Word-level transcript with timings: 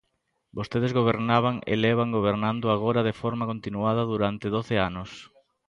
Vostedes 0.57 0.95
gobernaban 0.99 1.55
e 1.71 1.73
levan 1.85 2.13
gobernando 2.17 2.65
agora 2.75 3.01
de 3.07 3.17
forma 3.21 3.49
continuada 3.51 4.03
durante 4.13 4.47
doce 4.55 4.75
anos. 4.89 5.09